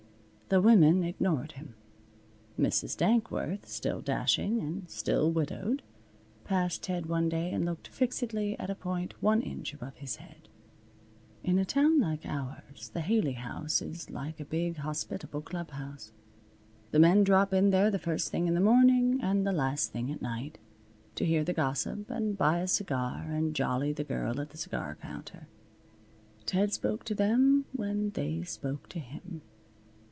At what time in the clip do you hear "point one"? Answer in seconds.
8.75-9.41